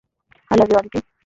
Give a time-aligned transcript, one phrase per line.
[0.51, 0.99] I love you, Aditi!